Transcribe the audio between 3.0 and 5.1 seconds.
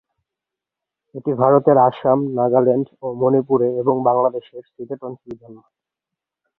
ও মণিপুরে, এবং বাংলাদেশের সিলেট